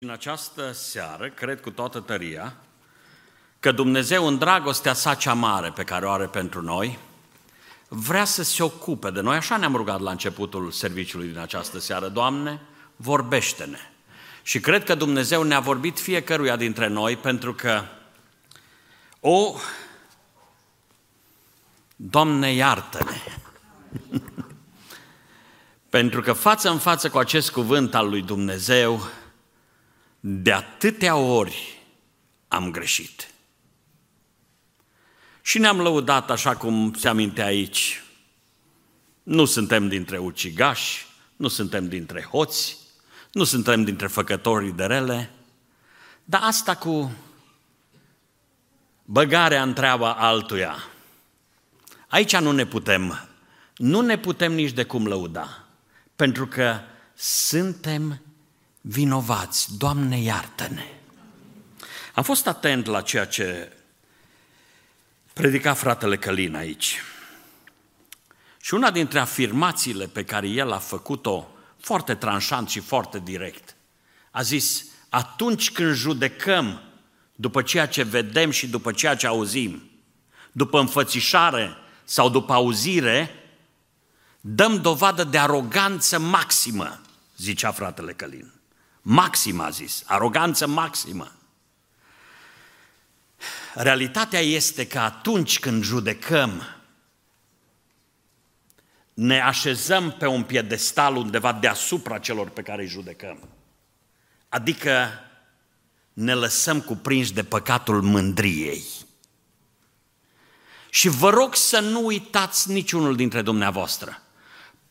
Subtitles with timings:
[0.00, 2.56] În această seară, cred cu toată tăria,
[3.60, 6.98] că Dumnezeu, în dragostea sa cea mare pe care o are pentru noi,
[7.88, 9.36] vrea să se ocupe de noi.
[9.36, 12.08] Așa ne-am rugat la începutul serviciului din această seară.
[12.08, 12.60] Doamne,
[12.96, 13.78] vorbește-ne.
[14.42, 17.82] Și cred că Dumnezeu ne-a vorbit fiecăruia dintre noi pentru că
[19.20, 19.54] o,
[21.96, 23.20] Doamne, iartă-ne!
[25.98, 29.08] pentru că față în față cu acest cuvânt al lui Dumnezeu,
[30.20, 31.82] de atâtea ori
[32.48, 33.30] am greșit.
[35.42, 38.02] Și ne-am lăudat așa cum se aminte aici.
[39.22, 42.76] Nu suntem dintre ucigași, nu suntem dintre hoți,
[43.32, 45.30] nu suntem dintre făcătorii de rele,
[46.24, 47.12] dar asta cu
[49.04, 50.76] băgarea în treaba altuia,
[52.08, 53.28] aici nu ne putem,
[53.76, 55.66] nu ne putem nici de cum lăuda,
[56.16, 56.80] pentru că
[57.14, 58.20] suntem
[58.90, 60.86] vinovați, Doamne iartă-ne.
[62.14, 63.72] Am fost atent la ceea ce
[65.32, 67.02] predica fratele Călin aici.
[68.60, 71.48] Și una dintre afirmațiile pe care el a făcut-o
[71.80, 73.76] foarte tranșant și foarte direct,
[74.30, 76.82] a zis, atunci când judecăm
[77.34, 79.90] după ceea ce vedem și după ceea ce auzim,
[80.52, 83.30] după înfățișare sau după auzire,
[84.40, 87.00] dăm dovadă de aroganță maximă,
[87.36, 88.57] zicea fratele Călin.
[89.10, 91.32] Maximă, a zis, aroganță maximă.
[93.74, 96.62] Realitatea este că atunci când judecăm,
[99.14, 103.48] ne așezăm pe un piedestal undeva deasupra celor pe care îi judecăm.
[104.48, 105.08] Adică
[106.12, 108.84] ne lăsăm cuprinși de păcatul mândriei.
[110.90, 114.22] Și vă rog să nu uitați niciunul dintre dumneavoastră.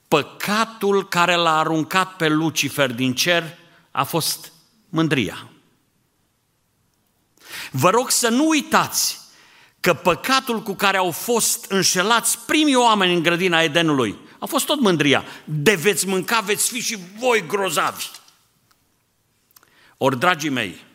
[0.08, 4.52] Păcatul care l-a aruncat pe Lucifer din cer a fost
[4.90, 5.50] mândria.
[7.72, 9.20] Vă rog să nu uitați
[9.80, 14.80] că păcatul cu care au fost înșelați primii oameni în grădina Edenului a fost tot
[14.80, 15.24] mândria.
[15.46, 18.06] De veți mânca, veți fi și voi grozavi.
[19.98, 20.86] Ori, dragii mei,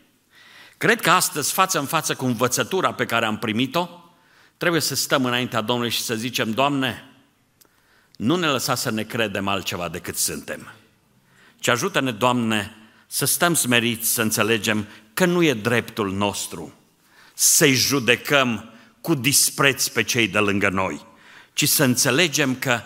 [0.77, 3.89] cred că astăzi, față în față cu învățătura pe care am primit-o,
[4.57, 7.11] trebuie să stăm înaintea Domnului și să zicem, Doamne,
[8.17, 10.73] nu ne lăsa să ne credem altceva decât suntem.
[11.59, 12.77] Ce ajută-ne, Doamne,
[13.15, 16.75] să stăm smeriți, să înțelegem că nu e dreptul nostru
[17.35, 21.07] să-i judecăm cu dispreț pe cei de lângă noi,
[21.53, 22.81] ci să înțelegem că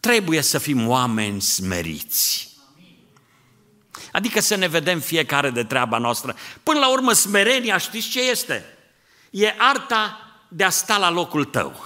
[0.00, 2.48] trebuie să fim oameni smeriți.
[4.12, 6.36] Adică să ne vedem fiecare de treaba noastră.
[6.62, 8.64] Până la urmă, smerenia, știți ce este?
[9.30, 10.18] E arta
[10.48, 11.84] de a sta la locul tău.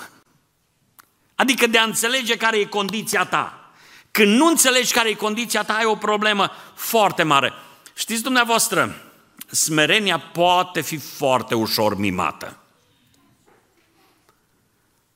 [1.35, 3.71] Adică de a înțelege care e condiția ta.
[4.11, 7.53] Când nu înțelegi care e condiția ta, ai o problemă foarte mare.
[7.99, 9.03] Știți dumneavoastră,
[9.51, 12.57] smerenia poate fi foarte ușor mimată.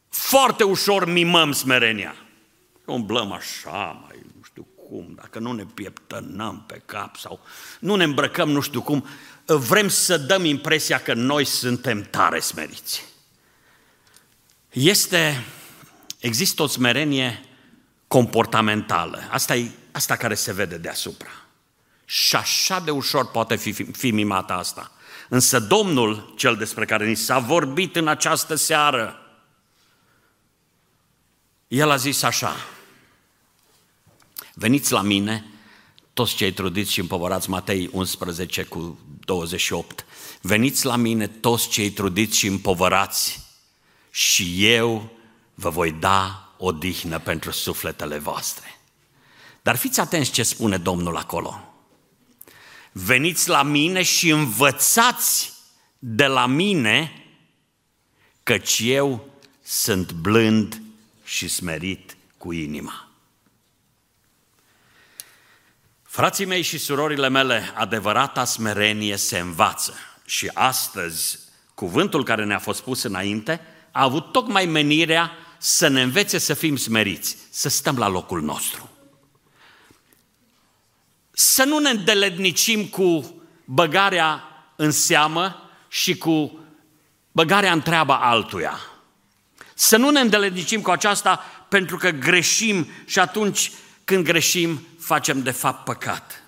[0.08, 2.14] Foarte ușor mimăm smerenia.
[2.84, 7.40] Umblăm așa, mai nu știu cum, dacă nu ne pieptănăm pe cap sau
[7.80, 9.06] nu ne îmbrăcăm nu știu cum,
[9.46, 13.04] vrem să dăm impresia că noi suntem tare smeriți.
[14.70, 15.44] Este,
[16.18, 17.44] există o smerenie
[18.06, 19.28] comportamentală.
[19.30, 21.39] Asta e asta care se vede deasupra.
[22.12, 24.92] Și așa de ușor poate fi, fi mimată asta.
[25.28, 29.16] Însă Domnul, cel despre care ni s-a vorbit în această seară,
[31.68, 32.56] el a zis așa,
[34.54, 35.44] veniți la mine,
[36.12, 40.04] toți cei trudiți și împovărați, Matei 11 cu 28,
[40.40, 43.40] veniți la mine toți cei trudiți și împovărați
[44.10, 45.10] și eu
[45.54, 48.80] vă voi da odihnă pentru sufletele voastre.
[49.62, 51.69] Dar fiți atenți ce spune Domnul acolo.
[52.92, 55.52] Veniți la mine și învățați
[55.98, 57.24] de la mine,
[58.42, 59.28] căci eu
[59.62, 60.82] sunt blând
[61.24, 63.08] și smerit cu inima.
[66.02, 69.94] Frații mei și surorile mele, adevărata smerenie se învață
[70.24, 71.38] și astăzi
[71.74, 73.60] cuvântul care ne-a fost pus înainte
[73.90, 78.90] a avut tocmai menirea să ne învețe să fim smeriți, să stăm la locul nostru
[81.40, 83.34] să nu ne îndelednicim cu
[83.64, 84.42] băgarea
[84.76, 86.58] în seamă și cu
[87.32, 88.80] băgarea în treaba altuia.
[89.74, 93.72] Să nu ne îndelednicim cu aceasta pentru că greșim și atunci
[94.04, 96.42] când greșim facem de fapt păcat.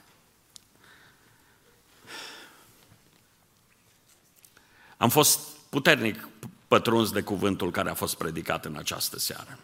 [4.97, 6.29] Am fost puternic
[6.69, 9.59] pătruns de cuvântul care a fost predicat în această seară.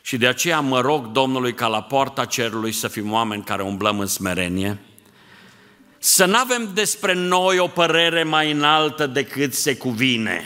[0.00, 3.98] Și de aceea mă rog Domnului ca la poarta cerului să fim oameni care umblăm
[3.98, 4.78] în smerenie,
[5.98, 10.44] să nu avem despre noi o părere mai înaltă decât se cuvine.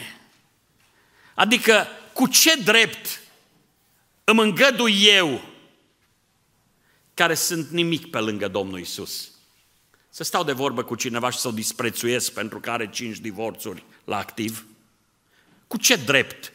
[1.34, 3.20] Adică, cu ce drept
[4.24, 5.40] îmi îngădui eu,
[7.14, 9.30] care sunt nimic pe lângă Domnul Isus,
[10.08, 13.84] să stau de vorbă cu cineva și să o disprețuiesc pentru că are cinci divorțuri
[14.04, 14.66] la activ?
[15.66, 16.52] Cu ce drept?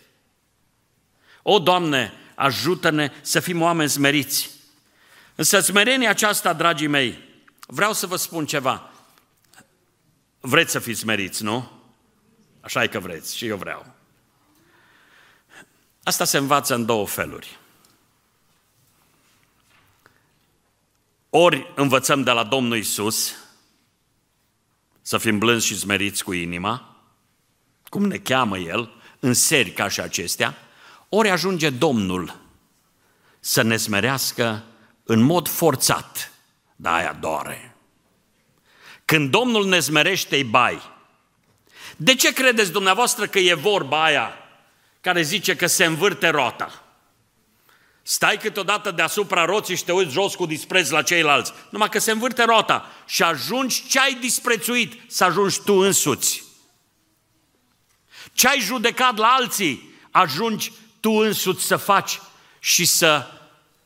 [1.42, 4.50] O, Doamne, ajută-ne să fim oameni smeriți.
[5.36, 7.20] Însă smerenia aceasta, dragii mei,
[7.68, 8.92] vreau să vă spun ceva.
[10.40, 11.72] Vreți să fiți smeriți, nu?
[12.62, 13.86] Așa e că vreți și eu vreau.
[16.04, 17.60] Asta se învață în două feluri.
[21.30, 23.36] Ori învățăm de la Domnul Isus
[25.02, 26.96] să fim blânzi și smeriți cu inima,
[27.90, 30.67] cum ne cheamă El, în seri ca și acestea,
[31.10, 32.40] ori ajunge Domnul
[33.40, 34.64] să ne smerească
[35.04, 36.32] în mod forțat,
[36.76, 37.76] dar aia doare.
[39.06, 40.82] Când Domnul ne smerește, îi bai.
[41.98, 44.34] De ce credeți dumneavoastră că e vorba aia
[45.02, 46.84] care zice că se învârte rota?
[48.02, 51.54] Stai câteodată deasupra roții și te uiți jos cu dispreț la ceilalți.
[51.70, 56.44] Numai că se învârte rota și ajungi ce ai disprețuit să ajungi tu însuți.
[58.34, 62.20] Ce ai judecat la alții, ajungi tu însuți să faci
[62.60, 63.28] și să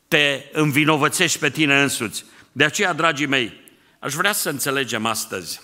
[0.08, 2.24] te învinovățești pe tine însuți.
[2.52, 3.60] De aceea, dragii mei,
[3.98, 5.60] aș vrea să înțelegem astăzi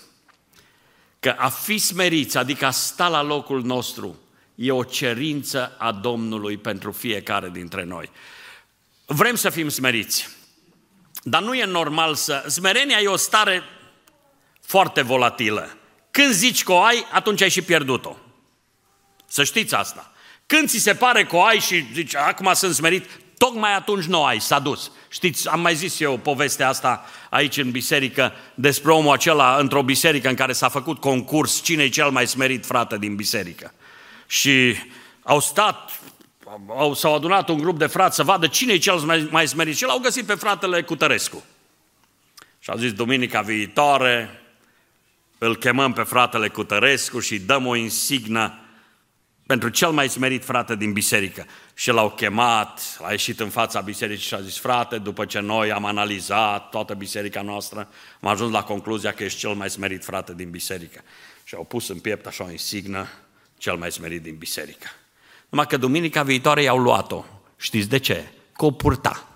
[1.19, 4.19] că a fi smeriți, adică a sta la locul nostru,
[4.55, 8.11] e o cerință a Domnului pentru fiecare dintre noi.
[9.05, 10.29] Vrem să fim smeriți,
[11.23, 12.45] dar nu e normal să...
[12.47, 13.63] Smerenia e o stare
[14.61, 15.77] foarte volatilă.
[16.11, 18.17] Când zici că o ai, atunci ai și pierdut-o.
[19.25, 20.11] Să știți asta.
[20.49, 24.23] Când ți se pare că o ai și zici, acum sunt smerit, tocmai atunci nu
[24.23, 24.91] ai, s-a dus.
[25.09, 30.29] Știți, am mai zis eu povestea asta aici în biserică despre omul acela într-o biserică
[30.29, 33.73] în care s-a făcut concurs cine e cel mai smerit frate din biserică.
[34.27, 34.75] Și
[35.23, 35.99] au stat,
[36.67, 39.77] au, s-au adunat un grup de frați să vadă cine e cel mai, mai smerit
[39.77, 41.43] și l-au găsit pe fratele Cutărescu.
[42.59, 44.41] Și au zis, duminica viitoare
[45.37, 48.59] îl chemăm pe fratele Cutărescu și dăm o insignă
[49.49, 51.45] pentru cel mai smerit frate din biserică.
[51.73, 55.71] Și l-au chemat, a ieșit în fața bisericii și a zis, frate, după ce noi
[55.71, 57.87] am analizat toată biserica noastră,
[58.21, 61.01] am ajuns la concluzia că ești cel mai smerit frate din biserică.
[61.43, 63.07] Și au pus în piept așa o insignă,
[63.57, 64.87] cel mai smerit din biserică.
[65.49, 67.25] Numai că duminica viitoare i-au luat-o.
[67.57, 68.27] Știți de ce?
[68.55, 69.27] Că o purta.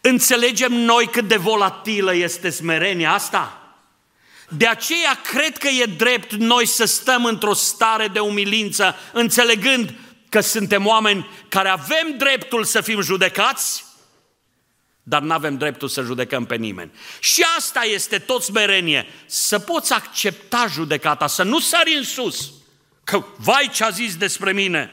[0.00, 3.65] Înțelegem noi cât de volatilă este smerenia asta?
[4.48, 9.94] De aceea cred că e drept noi să stăm într-o stare de umilință, înțelegând
[10.28, 13.84] că suntem oameni care avem dreptul să fim judecați,
[15.02, 16.90] dar nu avem dreptul să judecăm pe nimeni.
[17.20, 22.52] Și asta este tot smerenie, să poți accepta judecata, să nu sari în sus,
[23.04, 24.90] că vai ce a zis despre mine.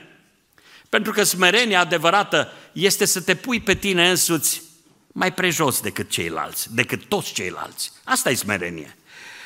[0.89, 4.61] Pentru că smerenia adevărată este să te pui pe tine însuți
[5.07, 7.91] mai prejos decât ceilalți, decât toți ceilalți.
[8.03, 8.97] Asta e smerenie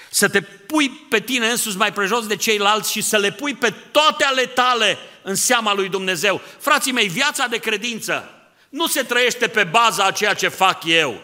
[0.09, 3.73] să te pui pe tine însuți mai prejos de ceilalți și să le pui pe
[3.91, 6.41] toate ale tale în seama lui Dumnezeu.
[6.59, 8.31] Frații mei, viața de credință
[8.69, 11.21] nu se trăiește pe baza a ceea ce fac eu,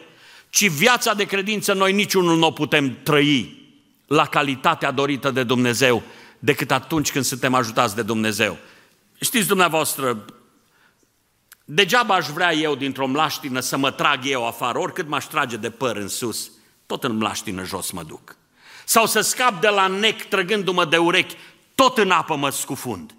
[0.50, 3.62] ci viața de credință noi niciunul nu o putem trăi
[4.07, 6.03] la calitatea dorită de Dumnezeu
[6.39, 8.58] decât atunci când suntem ajutați de Dumnezeu.
[9.19, 10.25] Știți dumneavoastră,
[11.65, 15.69] degeaba aș vrea eu dintr-o mlaștină să mă trag eu afară, oricât m-aș trage de
[15.69, 16.51] păr în sus,
[16.86, 18.36] tot în mlaștină jos mă duc
[18.86, 21.36] sau să scap de la nec trăgându-mă de urechi,
[21.75, 23.12] tot în apă mă scufund.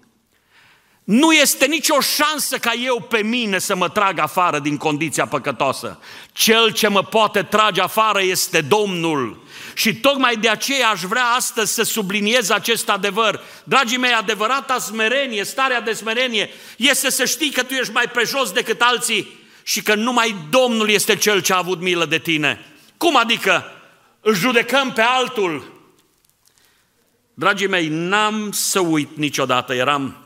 [1.05, 5.99] Nu este nicio șansă ca eu pe mine să mă trag afară din condiția păcătoasă.
[6.31, 9.43] Cel ce mă poate trage afară este Domnul.
[9.73, 13.41] Și tocmai de aceea aș vrea astăzi să subliniez acest adevăr.
[13.63, 18.51] Dragii mei, adevărata smerenie, starea de smerenie, este să știi că tu ești mai prejos
[18.51, 22.65] decât alții și că numai Domnul este Cel ce a avut milă de tine.
[22.97, 23.74] Cum adică?
[24.25, 25.73] Îl judecăm pe altul.
[27.33, 30.25] Dragii mei, n-am să uit niciodată, eram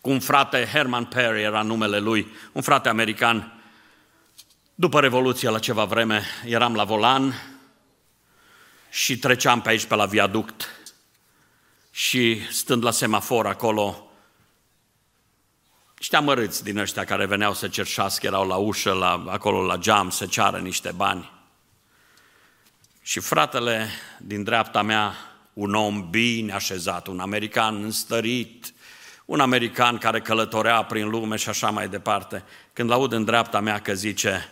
[0.00, 3.62] cu un frate, Herman Perry era numele lui, un frate american.
[4.74, 7.34] După Revoluție, la ceva vreme, eram la volan
[8.90, 10.68] și treceam pe aici, pe la viaduct
[11.90, 14.10] și stând la semafor acolo,
[15.98, 20.10] niște amărâți din ăștia care veneau să cerșească, erau la ușă, la, acolo la geam,
[20.10, 21.32] să ceară niște bani.
[23.06, 25.14] Și fratele din dreapta mea,
[25.52, 28.74] un om bine așezat, un american înstărit,
[29.24, 33.78] un american care călătorea prin lume și așa mai departe, când aud în dreapta mea
[33.78, 34.48] că zice,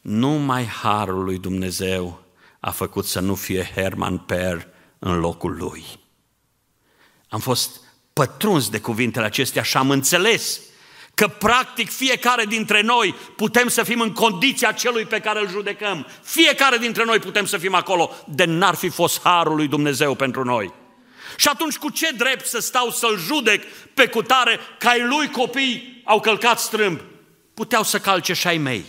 [0.00, 2.22] numai harul lui Dumnezeu
[2.60, 5.84] a făcut să nu fie Herman Per în locul lui.
[7.28, 7.80] Am fost
[8.12, 10.60] pătruns de cuvintele acestea și am înțeles
[11.20, 16.06] că practic fiecare dintre noi putem să fim în condiția celui pe care îl judecăm.
[16.22, 20.44] Fiecare dintre noi putem să fim acolo, de n-ar fi fost harul lui Dumnezeu pentru
[20.44, 20.72] noi.
[21.36, 26.02] Și atunci cu ce drept să stau să-l judec pe cutare că ai lui copii
[26.04, 27.00] au călcat strâmb?
[27.54, 28.84] Puteau să calce și ai mei,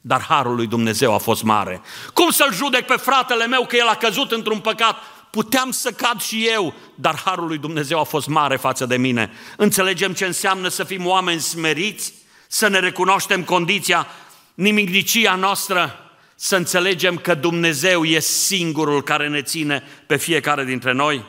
[0.00, 1.80] dar harul lui Dumnezeu a fost mare.
[2.12, 4.96] Cum să-l judec pe fratele meu că el a căzut într-un păcat?
[5.36, 9.32] Puteam să cad și eu, dar harul lui Dumnezeu a fost mare față de mine.
[9.56, 12.12] Înțelegem ce înseamnă să fim oameni smeriți,
[12.48, 14.06] să ne recunoaștem condiția,
[14.54, 21.24] nimicnicia noastră, să înțelegem că Dumnezeu e singurul care ne ține pe fiecare dintre noi?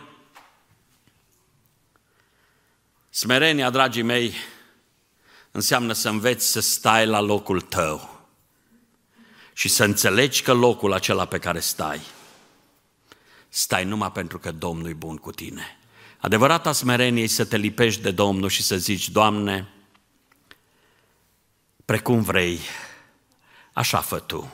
[3.09, 4.33] Smerenia, dragii mei,
[5.51, 8.27] înseamnă să înveți să stai la locul tău
[9.53, 12.01] și să înțelegi că locul acela pe care stai,
[13.49, 15.79] stai numai pentru că Domnul e bun cu tine.
[16.17, 19.67] Adevărata smerenie e să te lipești de Domnul și să zici, Doamne,
[21.85, 22.59] precum vrei,
[23.73, 24.53] așa fă Tu.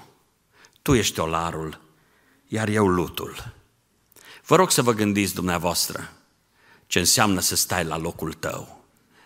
[0.82, 1.82] Tu ești olarul,
[2.48, 3.54] iar eu lutul.
[4.46, 6.12] Vă rog să vă gândiți dumneavoastră
[6.88, 8.84] ce înseamnă să stai la locul tău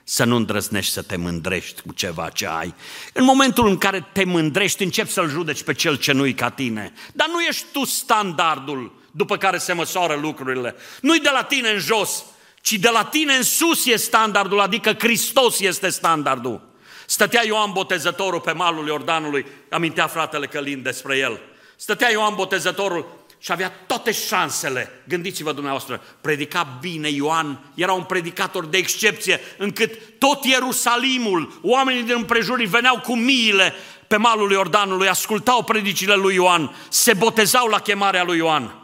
[0.10, 2.76] să nu îndrăznești să te mândrești cu ceva ce ai.
[3.14, 6.94] În momentul în care te mândrești, începi să-l judeci pe cel ce nu-i ca tine.
[7.14, 10.76] Dar nu ești tu standardul după care se măsoară lucrurile.
[11.02, 12.24] Nu-i de la tine în jos,
[12.62, 16.62] ci de la tine în sus e standardul, adică Hristos este standardul.
[17.06, 21.40] Stătea Ioan Botezătorul pe malul Iordanului, amintea fratele Călin despre el.
[21.76, 24.92] Stătea Ioan Botezătorul și avea toate șansele.
[25.08, 32.16] Gândiți-vă dumneavoastră, predica bine Ioan, era un predicator de excepție, încât tot Ierusalimul, oamenii din
[32.18, 33.74] împrejurii veneau cu miile
[34.08, 38.77] pe malul Iordanului, ascultau predicile lui Ioan, se botezau la chemarea lui Ioan.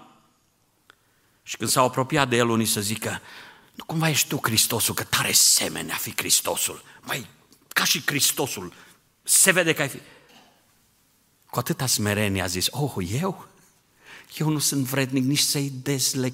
[1.44, 3.22] Și când s-au apropiat de el, unii să zică,
[3.74, 6.84] nu cumva ești tu Hristosul, că tare semene a fi Hristosul.
[7.02, 7.28] Mai
[7.68, 8.74] ca și Hristosul,
[9.24, 10.00] se vede că ai fi...
[11.50, 13.48] Cu atâta smerenie a zis, oh, eu?
[14.38, 16.34] Eu nu sunt vrednic nici să-i dezle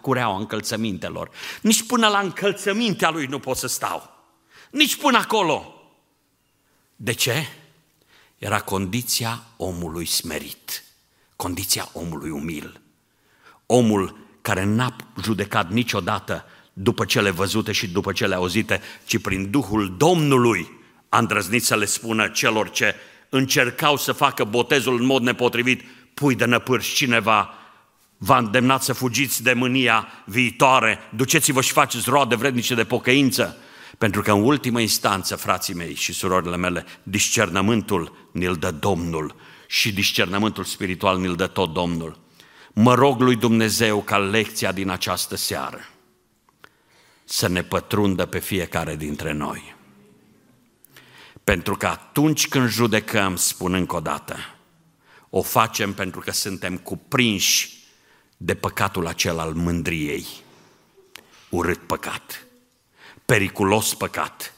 [0.00, 1.30] cureaua încălțămintelor.
[1.60, 4.10] Nici până la încălțămintea lui nu pot să stau.
[4.70, 5.74] Nici până acolo.
[6.96, 7.48] De ce?
[8.38, 10.84] Era condiția omului smerit.
[11.36, 12.80] Condiția omului umil.
[13.66, 19.94] Omul care n-a judecat niciodată după cele văzute și după cele auzite, ci prin Duhul
[19.96, 20.78] Domnului
[21.08, 22.94] a îndrăznit să le spună celor ce
[23.28, 25.82] încercau să facă botezul în mod nepotrivit,
[26.14, 27.54] pui de năpârși cineva,
[28.16, 33.56] v-a îndemnat să fugiți de mânia viitoare, duceți-vă și faceți roade vrednice de pocăință,
[33.98, 39.34] pentru că în ultimă instanță, frații mei și surorile mele, discernământul ne-l dă Domnul
[39.66, 42.18] și discernământul spiritual ne-l dă tot Domnul.
[42.72, 45.88] Mă rog lui Dumnezeu ca lecția din această seară
[47.24, 49.74] să ne pătrundă pe fiecare dintre noi.
[51.44, 54.36] Pentru că atunci când judecăm, spun încă o dată,
[55.30, 57.78] o facem pentru că suntem cuprinși
[58.36, 60.26] de păcatul acela al mândriei.
[61.48, 62.46] Urât păcat,
[63.24, 64.54] periculos păcat,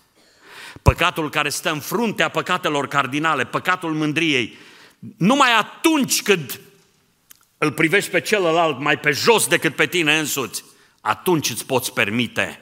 [0.83, 4.57] păcatul care stă în fruntea păcatelor cardinale, păcatul mândriei.
[5.17, 6.61] Numai atunci când
[7.63, 10.65] îl privești pe celălalt mai pe jos decât pe tine însuți,
[11.01, 12.61] atunci îți poți permite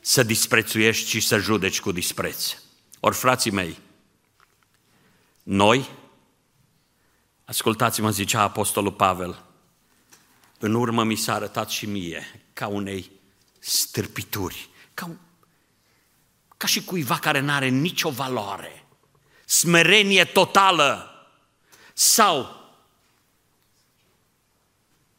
[0.00, 2.54] să disprețuiești și să judeci cu dispreț.
[3.00, 3.78] Ori, frații mei,
[5.42, 5.88] noi
[7.44, 9.44] Ascultați-mă, zicea Apostolul Pavel,
[10.58, 13.10] în urmă mi s-a arătat și mie ca unei
[13.58, 15.16] stârpituri, ca, un,
[16.56, 18.86] ca și cuiva care nu are nicio valoare,
[19.44, 21.10] smerenie totală
[21.94, 22.57] sau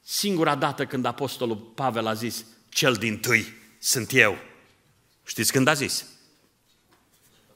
[0.10, 4.38] singura dată când Apostolul Pavel a zis, cel din tâi sunt eu.
[5.26, 6.06] Știți când a zis?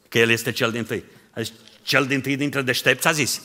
[0.10, 1.04] Că el este cel din tâi.
[1.32, 3.42] A zis, cel din tâi dintre deștepți a zis.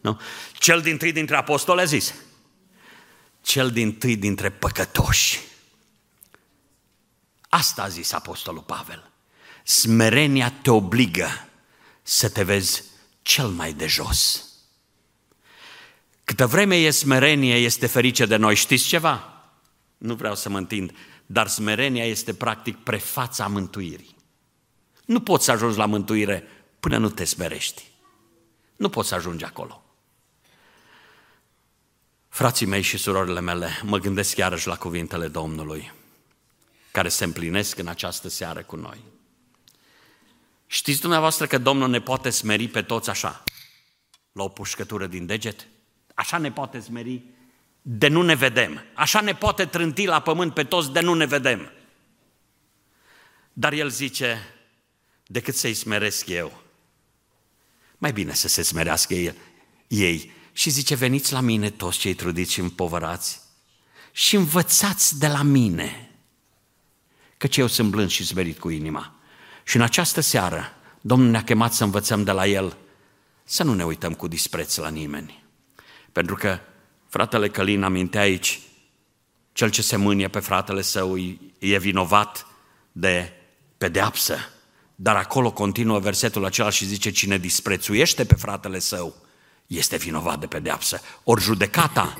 [0.00, 0.20] Nu?
[0.52, 2.14] Cel din tâi dintre apostoli a zis,
[3.42, 5.40] cel din tâi dintre păcătoși.
[7.48, 9.10] Asta a zis apostolul Pavel.
[9.64, 11.48] Smerenia te obligă
[12.02, 12.82] să te vezi
[13.22, 14.48] cel mai de jos.
[16.24, 18.54] Câtă vreme e smerenie, este ferice de noi.
[18.54, 19.42] Știți ceva?
[19.98, 24.16] Nu vreau să mă întind, dar smerenia este practic prefața mântuirii.
[25.04, 26.48] Nu poți să ajungi la mântuire
[26.80, 27.84] până nu te smerești.
[28.76, 29.84] Nu poți să ajungi acolo.
[32.28, 35.92] Frații mei și surorile mele, mă gândesc iarăși la cuvintele Domnului,
[36.90, 38.98] care se împlinesc în această seară cu noi.
[40.66, 43.42] Știți dumneavoastră că Domnul ne poate smeri pe toți așa,
[44.32, 45.66] la o pușcătură din deget?
[46.14, 47.22] Așa ne poate smeri
[47.82, 48.82] de nu ne vedem.
[48.94, 51.72] Așa ne poate trânti la pământ pe toți de nu ne vedem.
[53.52, 54.38] Dar el zice,
[55.26, 56.62] decât să-i smeresc eu,
[57.98, 59.36] mai bine să se smerească el,
[59.86, 60.32] ei.
[60.52, 63.40] Și zice, veniți la mine toți cei trudiți și împovărați
[64.12, 66.10] și învățați de la mine,
[67.36, 69.14] căci eu sunt blând și smerit cu inima.
[69.64, 72.76] Și în această seară, Domnul ne-a chemat să învățăm de la El,
[73.44, 75.43] să nu ne uităm cu dispreț la nimeni.
[76.14, 76.58] Pentru că
[77.08, 78.60] fratele Călin amintea aici,
[79.52, 81.16] cel ce se mânie pe fratele său
[81.58, 82.46] e vinovat
[82.92, 83.32] de
[83.78, 84.38] pedeapsă.
[84.94, 89.16] Dar acolo continuă versetul acela și zice, cine disprețuiește pe fratele său,
[89.66, 91.00] este vinovat de pedeapsă.
[91.24, 92.18] Ori judecata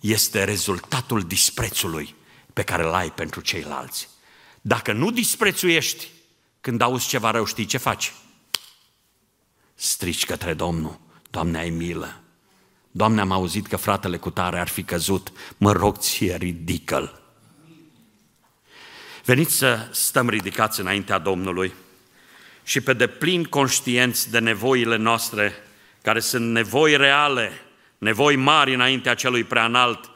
[0.00, 2.14] este rezultatul disprețului
[2.52, 4.08] pe care îl ai pentru ceilalți.
[4.60, 6.08] Dacă nu disprețuiești,
[6.60, 8.12] când auzi ceva rău, știi ce faci?
[9.74, 12.20] Strici către Domnul, Doamne, ai milă.
[12.90, 17.20] Doamne, am auzit că fratele cu tare ar fi căzut, mă rog ție, ridică-l.
[19.24, 21.72] Veniți să stăm ridicați înaintea Domnului
[22.62, 25.54] și pe deplin conștienți de nevoile noastre,
[26.02, 27.52] care sunt nevoi reale,
[27.98, 30.10] nevoi mari înaintea celui preanalt,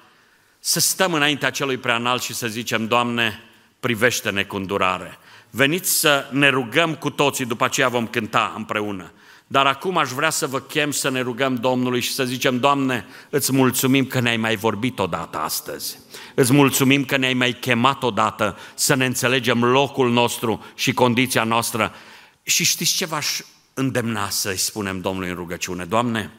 [0.58, 3.42] să stăm înaintea celui preanalt și să zicem, Doamne,
[3.80, 5.18] privește-ne cu îndurare.
[5.50, 9.12] Veniți să ne rugăm cu toții, după aceea vom cânta împreună.
[9.54, 13.06] Dar acum aș vrea să vă chem să ne rugăm Domnului și să zicem, Doamne,
[13.30, 15.98] îți mulțumim că ne-ai mai vorbit odată astăzi.
[16.34, 21.94] Îți mulțumim că ne-ai mai chemat odată să ne înțelegem locul nostru și condiția noastră.
[22.42, 23.40] Și știți ce v-aș
[23.74, 25.84] îndemna să-i spunem Domnului în rugăciune?
[25.84, 26.32] Doamne,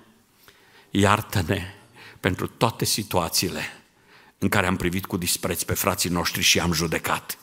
[0.89, 1.73] iartă-ne
[2.19, 3.61] pentru toate situațiile
[4.37, 7.37] în care am privit cu dispreț pe frații noștri și am judecat.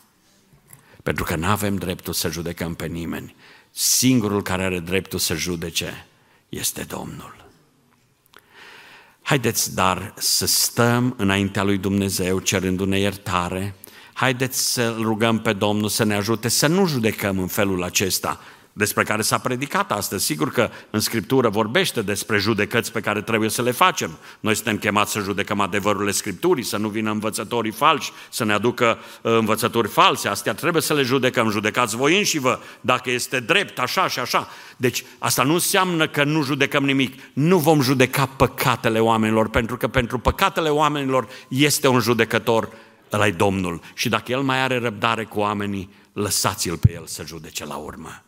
[1.03, 3.35] Pentru că nu avem dreptul să judecăm pe nimeni.
[3.75, 6.07] Singurul care are dreptul să judece
[6.49, 7.43] este Domnul.
[9.23, 13.75] Haideți, dar, să stăm înaintea lui Dumnezeu cerându-ne iertare.
[14.13, 18.41] Haideți să rugăm pe Domnul să ne ajute să nu judecăm în felul acesta,
[18.73, 20.25] despre care s-a predicat astăzi.
[20.25, 24.19] Sigur că în Scriptură vorbește despre judecăți pe care trebuie să le facem.
[24.41, 28.99] Noi suntem chemați să judecăm adevărurile Scripturii, să nu vină învățătorii falși, să ne aducă
[29.23, 30.29] uh, învățători false.
[30.29, 31.51] Astea trebuie să le judecăm.
[31.51, 34.49] Judecați voi înși vă dacă este drept, așa și așa.
[34.77, 37.23] Deci asta nu înseamnă că nu judecăm nimic.
[37.33, 42.69] Nu vom judeca păcatele oamenilor, pentru că pentru păcatele oamenilor este un judecător
[43.13, 43.81] ăla Domnul.
[43.95, 48.23] Și dacă El mai are răbdare cu oamenii, lăsați-L pe El să judece la urmă.